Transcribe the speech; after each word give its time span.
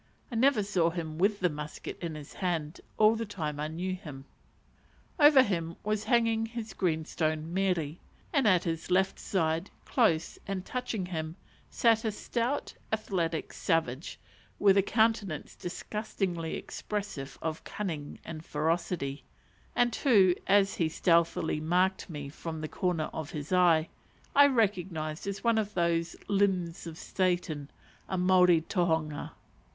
(I 0.31 0.35
never 0.35 0.63
saw 0.63 0.89
him 0.89 1.19
with 1.19 1.41
the 1.41 1.49
musket 1.51 1.99
in 1.99 2.15
his 2.15 2.33
hand 2.33 2.81
all 2.97 3.15
the 3.15 3.23
time 3.23 3.59
I 3.59 3.67
knew 3.67 3.93
him.) 3.93 4.25
Over 5.19 5.43
him 5.43 5.75
was 5.83 6.05
hanging 6.05 6.47
his 6.47 6.73
greenstone 6.73 7.53
mere, 7.53 7.97
and 8.33 8.47
at 8.47 8.63
his 8.63 8.89
left 8.89 9.19
side, 9.19 9.69
close, 9.85 10.39
and 10.47 10.65
touching 10.65 11.05
him, 11.05 11.35
sat 11.69 12.03
a 12.03 12.11
stout, 12.11 12.73
athletic 12.91 13.53
savage, 13.53 14.19
with 14.57 14.75
a 14.75 14.81
countenance 14.81 15.55
disgustingly 15.55 16.55
expressive 16.55 17.37
of 17.39 17.63
cunning 17.63 18.17
and 18.25 18.43
ferocity; 18.43 19.23
and 19.75 19.93
who, 19.97 20.33
as 20.47 20.73
he 20.77 20.89
stealthily 20.89 21.59
marked 21.59 22.09
me 22.09 22.27
from 22.27 22.59
the 22.61 22.67
corner 22.67 23.11
of 23.13 23.29
his 23.29 23.53
eye, 23.53 23.87
I 24.35 24.47
recognized 24.47 25.27
as 25.27 25.43
one 25.43 25.59
of 25.59 25.75
those 25.75 26.15
limbs 26.27 26.87
of 26.87 26.97
Satan, 26.97 27.69
a 28.09 28.17
Maori 28.17 28.61
tohunga. 28.61 29.33